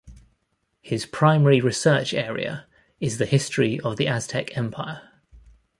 [0.81, 2.65] His primary research area
[2.99, 5.07] is the history of the Aztec Empire.